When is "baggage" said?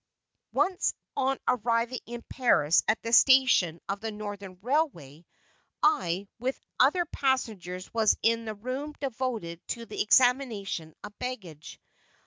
11.19-11.79